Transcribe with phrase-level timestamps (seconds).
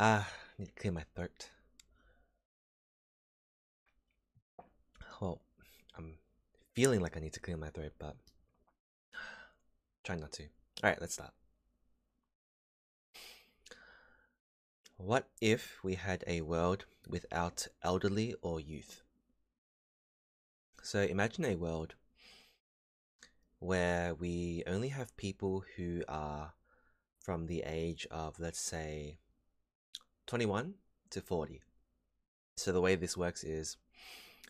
[0.00, 0.28] Ah,
[0.58, 1.50] need to clear my throat.
[5.20, 5.40] Well,
[5.96, 6.14] I'm
[6.72, 8.14] feeling like I need to clear my throat, but
[10.04, 10.44] try not to.
[10.84, 11.32] Alright, let's start.
[14.98, 19.02] What if we had a world without elderly or youth?
[20.80, 21.96] So imagine a world
[23.58, 26.52] where we only have people who are
[27.18, 29.18] from the age of, let's say,
[30.28, 30.74] 21
[31.08, 31.62] to 40.
[32.56, 33.78] So the way this works is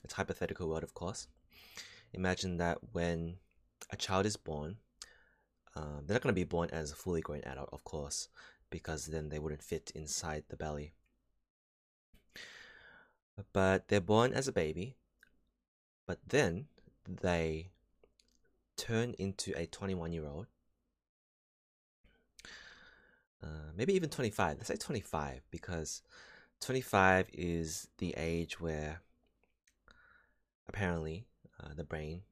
[0.03, 1.29] it's hypothetical world, of course.
[2.13, 3.37] Imagine that when
[3.91, 4.79] a child is born,
[5.77, 8.29] um, they're not going to be born as a fully grown adult, of course,
[8.71, 10.95] because then they wouldn't fit inside the belly.
[13.53, 14.97] But they're born as a baby,
[16.09, 16.67] but then
[17.07, 17.71] they
[18.77, 20.47] turn into a 21 year old.
[23.41, 24.57] Uh, maybe even 25.
[24.59, 26.03] Let's say 25 because
[26.61, 29.01] 25 is the age where
[30.69, 31.25] apparently
[31.63, 32.23] uh, the brain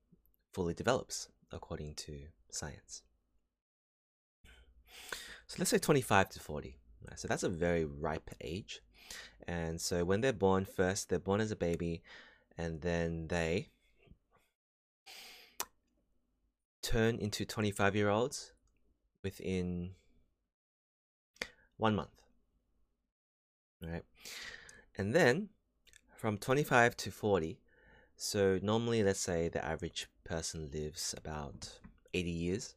[0.52, 2.18] fully develops according to
[2.50, 3.02] science.
[5.46, 6.76] So let's say 25 to 40.
[7.08, 7.18] Right?
[7.18, 8.82] So that's a very ripe age.
[9.46, 12.02] And so when they're born, first they're born as a baby,
[12.58, 13.68] and then they
[16.82, 18.52] turn into 25 year olds
[19.22, 19.92] within
[21.76, 22.10] one month.
[23.82, 24.04] All right.
[24.96, 25.50] And then
[26.16, 27.58] from 25 to 40,
[28.16, 31.78] so normally let's say the average person lives about
[32.14, 32.74] 80 years.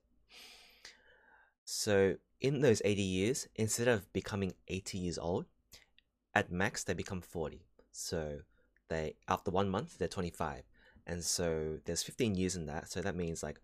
[1.63, 5.45] So in those 80 years, instead of becoming 80 years old,
[6.35, 7.61] at max they become 40.
[7.91, 8.39] So
[8.89, 10.63] they after one month they're 25.
[11.07, 12.89] And so there's 15 years in that.
[12.91, 13.59] So that means like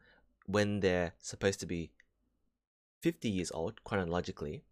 [0.46, 1.92] when they're supposed to be
[3.02, 4.64] 50 years old chronologically,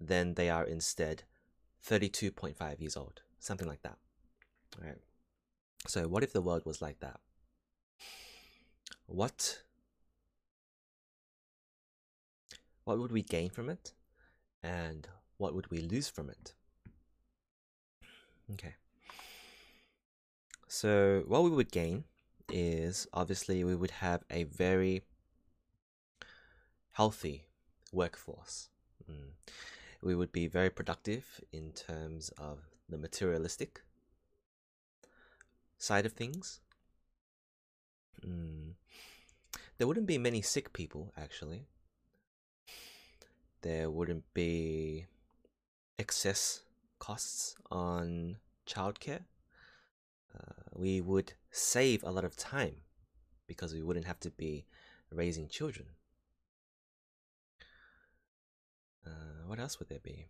[0.00, 1.24] then they are instead
[1.86, 3.98] 32.5 years old, something like that.
[4.80, 4.98] All right.
[5.86, 7.20] So what if the world was like that?
[9.06, 9.62] What
[12.84, 13.92] what would we gain from it?
[14.62, 16.54] And what would we lose from it?
[18.52, 18.74] Okay.
[20.68, 22.04] So what we would gain
[22.48, 25.02] is obviously we would have a very
[26.92, 27.44] healthy
[27.92, 28.68] workforce.
[29.10, 29.30] Mm.
[30.02, 33.82] We would be very productive in terms of the materialistic
[35.78, 36.60] side of things.
[38.24, 38.74] Mm.
[39.78, 41.66] There wouldn't be many sick people, actually.
[43.62, 45.06] There wouldn't be
[45.98, 46.62] excess
[46.98, 49.24] costs on childcare.
[50.34, 52.76] Uh, we would save a lot of time
[53.46, 54.64] because we wouldn't have to be
[55.10, 55.88] raising children.
[59.06, 60.26] Uh, what else would there be?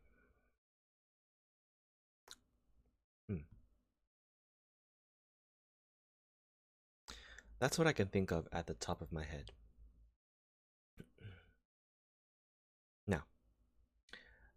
[3.28, 3.44] Hmm.
[7.58, 9.52] That's what I can think of at the top of my head.
[13.06, 13.24] Now,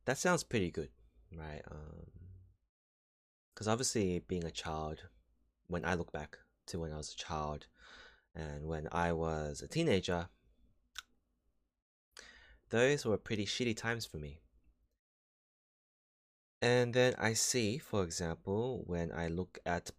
[0.06, 0.90] that sounds pretty good,
[1.35, 1.62] right?
[3.53, 5.03] Because um, obviously, being a child,
[5.68, 6.38] when I look back
[6.68, 7.68] to when I was a child
[8.35, 10.29] and when I was a teenager,
[12.73, 14.39] those were pretty shitty times for me.
[16.59, 19.91] And then I see, for example, when I look at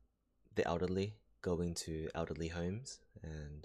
[0.56, 3.64] the elderly going to elderly homes and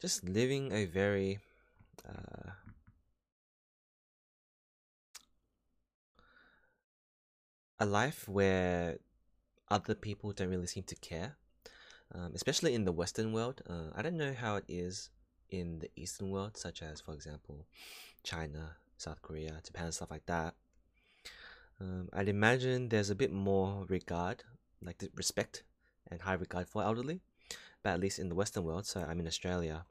[0.00, 1.40] just living a very
[2.08, 2.50] uh,
[7.80, 8.98] a life where
[9.68, 11.36] other people don't really seem to care,
[12.14, 13.62] um, especially in the Western world.
[13.68, 15.10] Uh, I don't know how it is
[15.50, 17.66] in the Eastern world, such as, for example,
[18.28, 20.54] China, South Korea, Japan, stuff like that.
[21.80, 24.44] Um, I'd imagine there's a bit more regard,
[24.82, 25.62] like respect
[26.10, 27.20] and high regard for elderly,
[27.82, 29.86] but at least in the Western world, so I'm in Australia,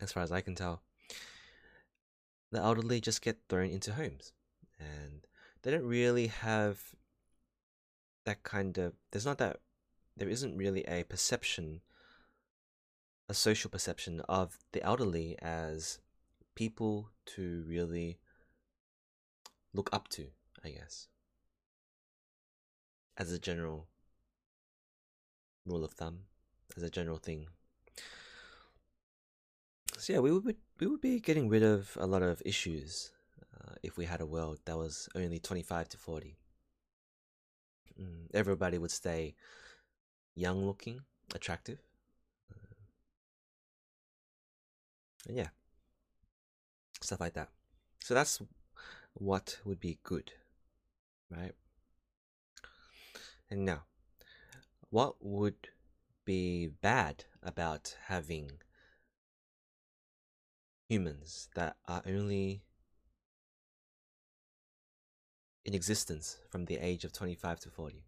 [0.00, 0.82] as far as I can tell,
[2.52, 4.32] the elderly just get thrown into homes
[4.78, 5.26] and
[5.62, 6.94] they don't really have
[8.26, 9.58] that kind of, there's not that,
[10.16, 11.80] there isn't really a perception,
[13.28, 15.98] a social perception of the elderly as
[16.58, 18.18] people to really
[19.72, 20.24] look up to,
[20.64, 21.06] I guess.
[23.16, 23.86] As a general
[25.64, 26.18] rule of thumb,
[26.76, 27.46] as a general thing.
[29.98, 33.12] So yeah, we would we would be getting rid of a lot of issues
[33.54, 36.38] uh, if we had a world that was only twenty five to forty.
[38.00, 39.34] Mm, everybody would stay
[40.34, 41.02] young looking,
[41.34, 41.78] attractive.
[42.50, 42.74] Uh,
[45.28, 45.50] and yeah,
[47.00, 47.48] stuff like that.
[48.00, 48.40] So that's
[49.14, 50.32] what would be good.
[51.30, 51.52] right?
[53.50, 53.84] And now,
[54.90, 55.68] what would
[56.24, 58.50] be bad about having
[60.88, 62.62] humans that are only
[65.64, 68.04] in existence from the age of 25 to 40?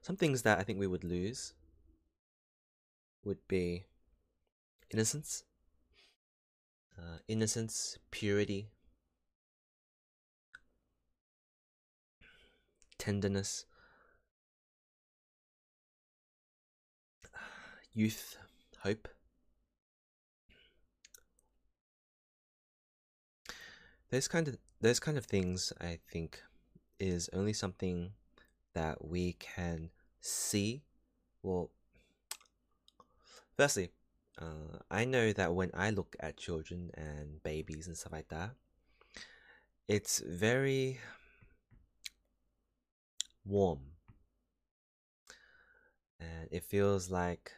[0.00, 1.54] Some things that I think we would lose
[3.24, 3.84] would be
[4.90, 5.44] innocence,
[6.98, 8.68] uh, innocence, purity,
[12.98, 13.64] tenderness,
[17.92, 18.36] youth,
[18.80, 19.08] hope.
[24.10, 26.42] Those kind of those kind of things I think
[26.98, 28.12] is only something
[28.74, 29.90] that we can
[30.20, 30.82] see.
[31.42, 31.70] Well,
[33.56, 33.90] firstly,
[34.40, 38.50] uh, I know that when I look at children and babies and stuff like that,
[39.88, 41.00] it's very
[43.44, 43.80] warm.
[46.20, 47.52] And it feels like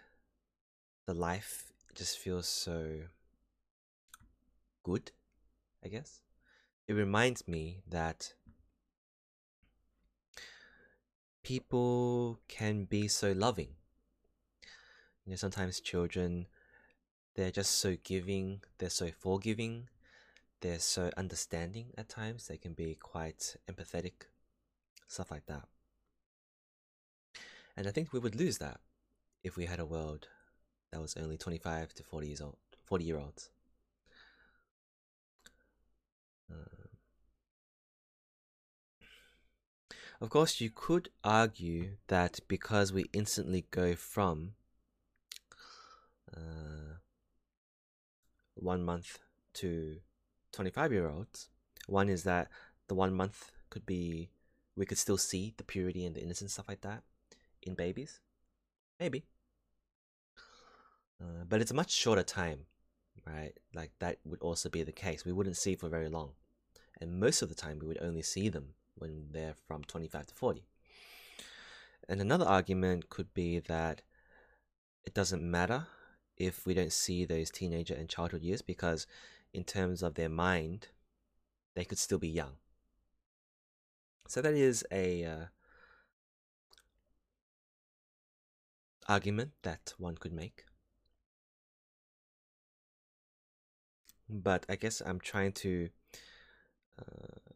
[1.07, 3.01] the life just feels so
[4.83, 5.11] good,
[5.85, 6.21] I guess.
[6.87, 8.35] It reminds me that
[11.43, 13.71] people can be so loving.
[15.25, 16.47] You know, sometimes children,
[17.35, 19.89] they're just so giving, they're so forgiving,
[20.61, 24.27] they're so understanding at times, they can be quite empathetic,
[25.09, 25.65] stuff like that.
[27.77, 28.81] And I think we would lose that
[29.43, 30.29] if we had a world
[30.93, 33.51] that was only 25 to 40 years old, 40 year olds.
[36.51, 36.89] Uh,
[40.21, 44.53] of course, you could argue that because we instantly go from
[46.37, 47.00] uh,
[48.63, 49.19] one month
[49.55, 49.97] to
[50.53, 51.49] 25 year olds,
[51.87, 52.49] one is that
[52.89, 54.31] the one month could be,
[54.77, 57.03] we could still see the purity and the innocence, stuff like that
[57.63, 58.21] in babies?
[58.99, 59.25] Maybe.
[61.21, 62.61] Uh, but it's a much shorter time,
[63.27, 63.53] right?
[63.75, 65.25] Like that would also be the case.
[65.25, 66.33] We wouldn't see for very long.
[67.01, 70.35] And most of the time, we would only see them when they're from 25 to
[70.35, 70.65] 40.
[72.09, 74.03] And another argument could be that
[75.05, 75.87] it doesn't matter
[76.41, 79.07] if we don't see those teenager and childhood years because,
[79.53, 80.89] in terms of their mind,
[81.75, 82.55] they could still be young.
[84.27, 85.45] So that is a uh,
[89.07, 90.65] argument that one could make.
[94.29, 95.91] But I guess I'm trying to
[96.99, 97.53] uh,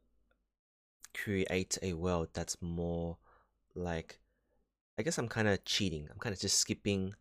[1.17, 3.17] create a world that's more
[3.75, 4.19] like.
[4.99, 6.09] I guess I'm kind of cheating.
[6.11, 7.15] I'm kind of just skipping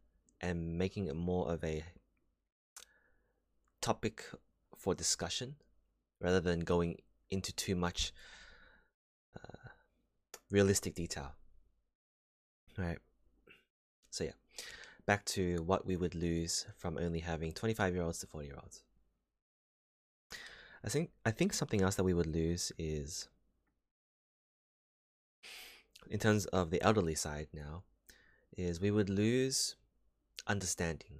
[0.43, 1.83] and making it more of a
[3.81, 4.25] topic
[4.77, 5.55] for discussion
[6.19, 6.97] rather than going
[7.31, 8.13] into too much
[9.37, 9.69] uh,
[10.51, 11.31] realistic detail.
[12.77, 12.99] Right.
[14.11, 14.37] So yeah,
[15.05, 18.57] back to what we would lose from only having 25 year olds to 40 year
[18.61, 18.83] olds.
[20.83, 23.29] I think I think something else that we would lose is
[26.09, 27.83] in terms of the elderly side now
[28.57, 29.77] is we would lose
[30.47, 31.19] understanding.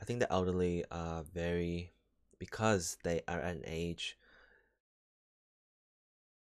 [0.00, 1.92] I think the elderly are very
[2.38, 4.16] because they are at an age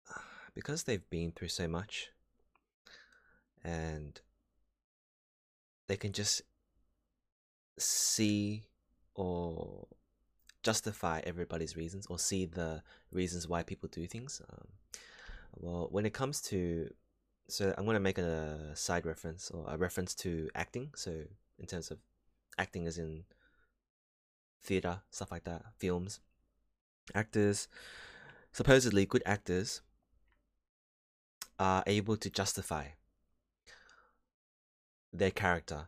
[0.54, 2.10] because they've been through so much
[3.64, 4.22] and
[5.88, 6.42] they can just
[7.78, 8.64] see
[9.16, 9.88] or
[10.64, 12.82] justify everybody's reasons or see the
[13.12, 14.42] reasons why people do things.
[14.52, 14.68] Um,
[15.56, 16.90] well, when it comes to,
[17.48, 20.92] so I'm going to make a side reference or a reference to acting.
[20.96, 21.24] So,
[21.60, 22.00] in terms of
[22.58, 23.24] acting, as in
[24.62, 26.20] theater, stuff like that, films,
[27.14, 27.68] actors,
[28.52, 29.82] supposedly good actors
[31.60, 32.88] are able to justify
[35.12, 35.88] their character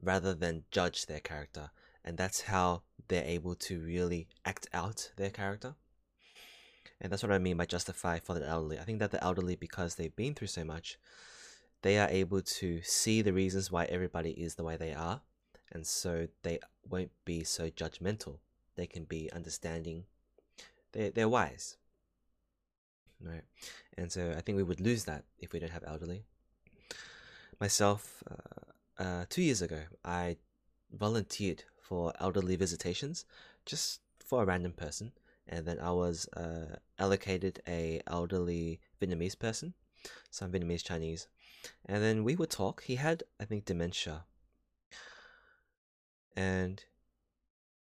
[0.00, 1.70] rather than judge their character.
[2.04, 5.74] And that's how they're able to really act out their character.
[7.00, 8.78] And that's what I mean by justify for the elderly.
[8.78, 10.98] I think that the elderly, because they've been through so much,
[11.82, 15.20] they are able to see the reasons why everybody is the way they are.
[15.72, 18.38] And so they won't be so judgmental.
[18.76, 20.04] They can be understanding.
[20.92, 21.76] They're, they're wise.
[23.20, 23.44] Right.
[23.96, 26.24] And so I think we would lose that if we don't have elderly
[27.60, 30.36] myself, uh, uh, two years ago, I
[30.92, 33.24] volunteered for elderly visitations
[33.64, 35.12] just for a random person.
[35.48, 39.74] And then I was uh, allocated a elderly Vietnamese person,
[40.30, 41.28] so I'm Vietnamese Chinese.
[41.84, 42.82] And then we would talk.
[42.82, 44.24] He had, I think, dementia.
[46.36, 46.84] And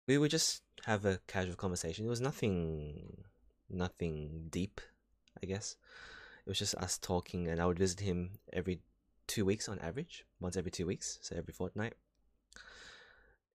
[0.08, 2.06] we would just have a casual conversation.
[2.06, 3.24] It was nothing
[3.70, 4.80] nothing deep,
[5.42, 5.76] I guess.
[6.46, 8.80] It was just us talking, and I would visit him every
[9.28, 11.96] two weeks on average, once every two weeks, so every fortnight.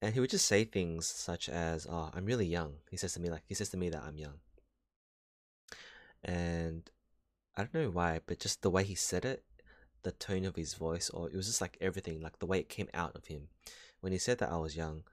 [0.03, 3.21] And he would just say things such as, "Oh, I'm really young." He says to
[3.21, 4.41] me like he says to me that I'm young.
[6.25, 6.91] And
[7.57, 9.45] I don't know why, but just the way he said it,
[10.03, 12.69] the tone of his voice, or it was just like everything, like the way it
[12.69, 13.49] came out of him.
[14.01, 15.05] When he said that I was young,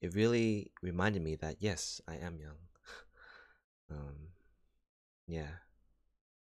[0.00, 2.58] it really reminded me that yes, I am young.
[3.90, 4.16] um,
[5.26, 5.60] yeah,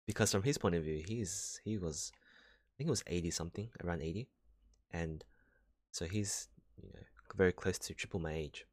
[0.06, 3.68] because from his point of view, he's he was, I think it was eighty something,
[3.84, 4.28] around eighty,
[4.90, 5.24] and
[5.92, 6.48] so he's
[6.82, 7.00] you know
[7.36, 8.66] very close to triple my age.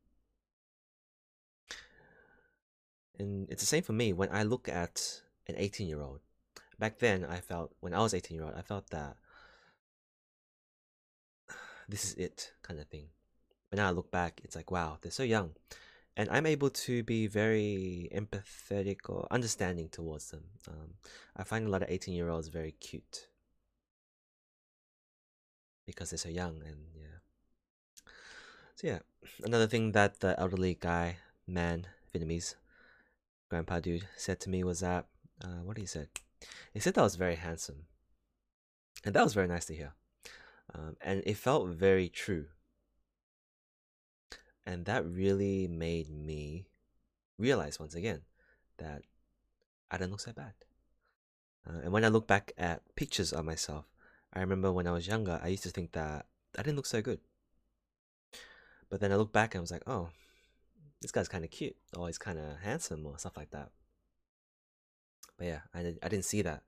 [3.19, 6.21] And it's the same for me when I look at an 18 year old.
[6.81, 9.15] Back then, I felt, when I was 18 year old, I felt that
[11.87, 13.09] this is it kind of thing.
[13.69, 15.51] But now I look back, it's like, wow, they're so young.
[16.17, 20.45] And I'm able to be very empathetic or understanding towards them.
[20.67, 20.95] Um,
[21.37, 23.27] I find a lot of 18 year olds very cute
[25.85, 28.11] because they're so young and yeah.
[28.73, 28.99] So yeah,
[29.45, 32.55] another thing that the elderly guy, man, Vietnamese
[33.51, 35.05] grandpa dude said to me was that
[35.43, 36.07] uh, what he said.
[36.73, 37.85] He said that I was very handsome,
[39.03, 39.93] and that was very nice to hear,
[40.73, 42.47] um, and it felt very true.
[44.65, 46.67] And that really made me
[47.37, 48.21] realize once again
[48.77, 49.01] that
[49.89, 50.53] I don't look so bad.
[51.67, 53.85] Uh, and when I look back at pictures of myself,
[54.33, 56.25] I remember when I was younger, I used to think that
[56.57, 57.19] I didn't look so good.
[58.89, 60.09] But then I look back and I was like, oh,
[61.01, 63.69] this guy's kind of cute, or he's kind of handsome, or stuff like that.
[65.41, 66.61] But yeah, I, I didn't see that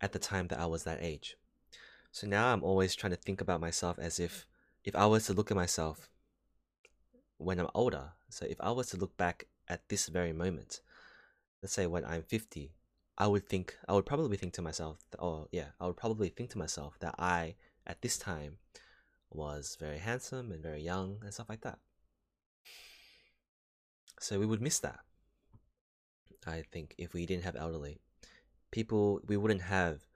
[0.00, 1.36] at the time that I was that age.
[2.10, 4.46] So now I'm always trying to think about myself as if
[4.82, 6.08] if I was to look at myself
[7.36, 10.80] when I'm older, so if I was to look back at this very moment,
[11.62, 12.72] let's say when I'm 50,
[13.18, 16.48] I would think, I would probably think to myself, oh yeah, I would probably think
[16.52, 18.56] to myself that I, at this time,
[19.30, 21.78] was very handsome and very young and stuff like that.
[24.18, 25.00] So we would miss that.
[26.48, 27.98] I think if we didn't have elderly
[28.70, 30.06] people, we wouldn't have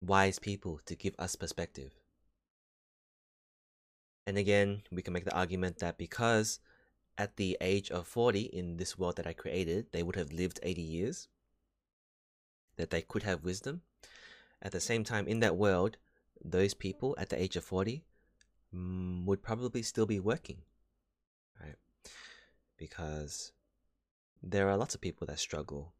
[0.00, 1.92] wise people to give us perspective.
[4.26, 6.60] And again, we can make the argument that because
[7.16, 10.60] at the age of 40 in this world that I created, they would have lived
[10.62, 11.28] 80 years,
[12.76, 13.82] that they could have wisdom.
[14.62, 15.98] At the same time, in that world,
[16.42, 18.04] those people at the age of 40
[18.74, 20.62] mm, would probably still be working,
[21.60, 21.76] right?
[22.78, 23.52] Because
[24.46, 25.92] there are lots of people that struggle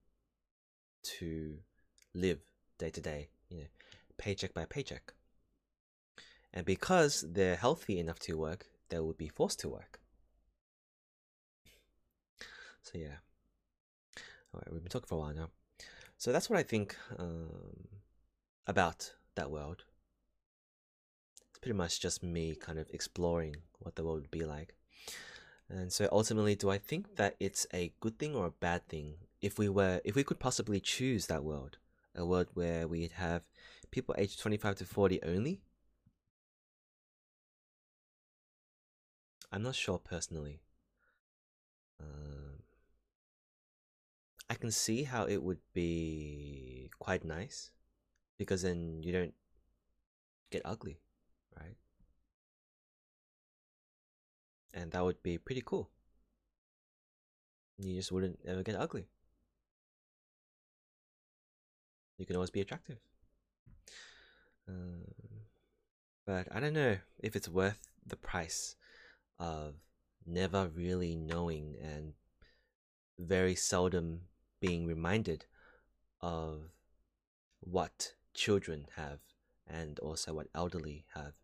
[1.03, 1.59] to
[2.15, 2.41] live
[2.79, 3.67] day to day, you know,
[4.19, 5.15] paycheck by paycheck.
[6.53, 9.99] And because they're healthy enough to work, they would be forced to work.
[12.83, 13.17] So yeah.
[14.53, 15.49] All right, we've been talking for a while now.
[16.19, 17.89] So that's what I think um,
[18.67, 19.85] about that world.
[21.49, 24.75] It's pretty much just me kind of exploring what the world would be like.
[25.69, 29.15] And so ultimately, do I think that it's a good thing or a bad thing
[29.41, 31.79] if we were if we could possibly choose that world,
[32.15, 33.43] a world where we'd have
[33.91, 35.63] people aged 25 to 40 only?
[39.51, 40.61] I'm not sure personally.
[42.01, 42.63] Um,
[44.51, 47.71] I can see how it would be quite nice
[48.37, 49.35] because then you don't
[50.51, 50.99] get ugly,
[51.57, 51.77] right?
[54.75, 55.89] And that would be pretty cool.
[57.79, 59.07] You just wouldn't ever get ugly.
[62.19, 62.99] You can always be attractive.
[64.69, 65.05] Um,
[66.27, 68.77] but I don't know if it's worth the price
[69.39, 69.75] of
[70.27, 72.15] never really knowing and
[73.19, 74.23] very seldom
[74.61, 75.45] being reminded
[76.21, 76.71] of
[77.61, 79.19] what children have
[79.67, 81.35] and also what elderly have.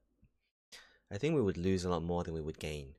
[1.13, 2.95] I think we would lose a lot more than we would gain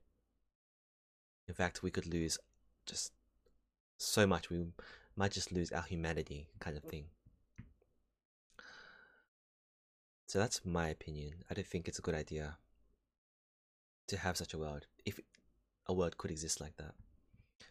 [1.51, 2.37] in fact, we could lose
[2.85, 3.11] just
[3.97, 4.49] so much.
[4.49, 4.67] We
[5.17, 7.07] might just lose our humanity, kind of thing.
[10.27, 11.43] So that's my opinion.
[11.49, 12.55] I don't think it's a good idea
[14.07, 15.19] to have such a world if
[15.87, 16.93] a world could exist like that.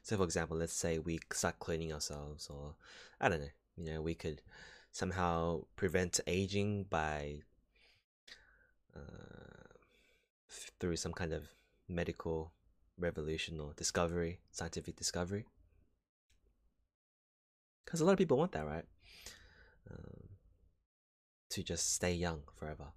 [0.02, 2.74] So, for example, let's say we start cloning ourselves, or
[3.18, 4.42] I don't know, you know, we could
[4.92, 7.44] somehow prevent aging by
[8.94, 9.72] uh,
[10.78, 11.44] through some kind of
[11.88, 12.52] medical
[13.00, 15.46] revolution or discovery, scientific discovery.
[17.84, 18.84] Because a lot of people want that, right?
[19.90, 20.28] Um,
[21.50, 22.92] to just stay young forever.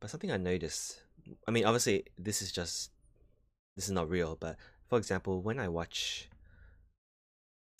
[0.00, 1.02] But something I noticed,
[1.46, 2.90] I mean, obviously, this is just,
[3.76, 4.56] this is not real, but
[4.88, 6.28] for example, when I watch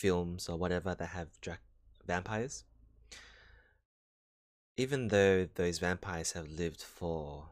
[0.01, 1.59] films or whatever that have dra-
[2.07, 2.65] vampires.
[4.77, 7.49] Even though those vampires have lived for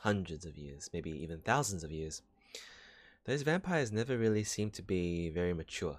[0.00, 2.22] hundreds of years, maybe even thousands of years,
[3.24, 5.98] those vampires never really seem to be very mature.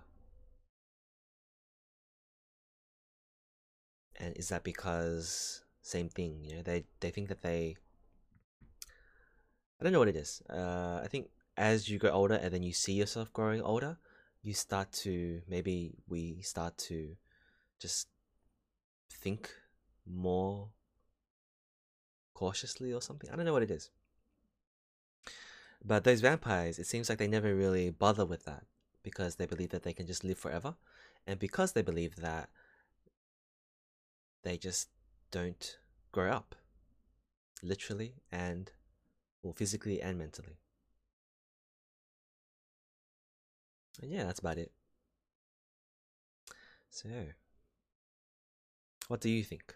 [4.20, 7.78] And is that because same thing, you know, they they think that they
[9.80, 10.42] I don't know what it is.
[10.50, 13.98] Uh, I think as you grow older and then you see yourself growing older,
[14.42, 17.16] you start to maybe we start to
[17.80, 18.08] just
[19.10, 19.50] think
[20.06, 20.70] more
[22.40, 23.30] cautiously or something.
[23.30, 23.90] I don't know what it is.
[25.84, 28.64] But those vampires, it seems like they never really bother with that
[29.04, 30.76] because they believe that they can just live forever.
[31.28, 32.50] And because they believe that,
[34.44, 34.88] they just
[35.32, 35.78] don't
[36.14, 36.56] grow up,
[37.62, 38.72] literally and
[39.44, 40.60] or physically and mentally.
[44.02, 44.72] And yeah, that's about it.
[46.90, 47.10] So,
[49.10, 49.76] what do you think?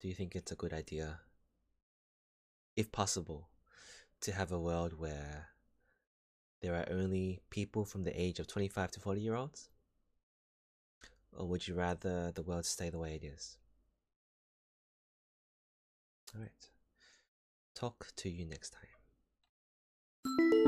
[0.00, 1.20] Do you think it's a good idea,
[2.74, 3.50] if possible,
[4.22, 5.48] to have a world where
[6.62, 9.68] there are only people from the age of 25 to 40 year olds?
[11.32, 13.58] Or would you rather the world stay the way it is?
[16.34, 16.70] Alright.
[17.74, 20.59] Talk to you next time.